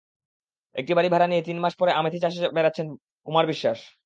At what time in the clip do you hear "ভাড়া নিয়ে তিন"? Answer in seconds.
1.13-1.57